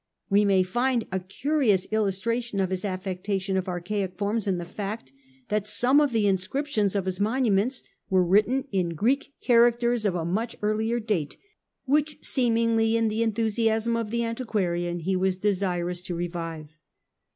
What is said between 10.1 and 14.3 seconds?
a much earlier date, which seemingly in the enthusiasm of the